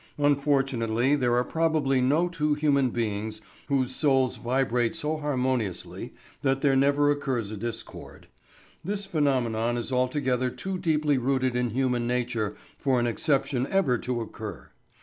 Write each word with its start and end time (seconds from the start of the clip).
Unfortunately 0.17 1.15
there 1.15 1.35
are 1.35 1.43
probably 1.43 2.01
no 2.01 2.27
two 2.27 2.55
human 2.55 2.89
beings 2.89 3.39
whose 3.67 3.95
souls 3.95 4.37
vibrate 4.37 4.95
so 4.95 5.17
harmoniously 5.17 6.11
that 6.41 6.61
there 6.61 6.75
never 6.75 7.11
occurs 7.11 7.51
a 7.51 7.55
discord. 7.55 8.25
This 8.83 9.05
phenomenon 9.05 9.77
is 9.77 9.91
altogether 9.91 10.49
too 10.49 10.79
deeply 10.79 11.19
rooted 11.19 11.55
in 11.55 11.69
human 11.69 12.07
nature 12.07 12.55
for 12.79 12.99
an 12.99 13.05
exception 13.05 13.67
ever 13.67 13.99
to 13.99 14.21
occur. 14.21 14.69